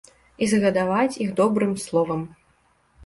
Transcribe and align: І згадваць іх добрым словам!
І 0.45 0.47
згадваць 0.53 1.19
іх 1.25 1.29
добрым 1.41 1.77
словам! 1.85 2.25